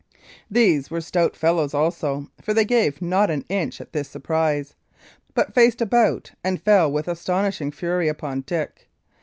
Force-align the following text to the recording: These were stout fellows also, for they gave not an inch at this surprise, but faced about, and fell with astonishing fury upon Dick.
These 0.49 0.89
were 0.89 0.99
stout 0.99 1.35
fellows 1.35 1.75
also, 1.75 2.31
for 2.41 2.55
they 2.55 2.65
gave 2.65 3.03
not 3.03 3.29
an 3.29 3.45
inch 3.49 3.79
at 3.79 3.93
this 3.93 4.09
surprise, 4.09 4.73
but 5.35 5.53
faced 5.53 5.79
about, 5.79 6.31
and 6.43 6.59
fell 6.59 6.91
with 6.91 7.07
astonishing 7.07 7.69
fury 7.71 8.07
upon 8.07 8.41
Dick. 8.41 8.87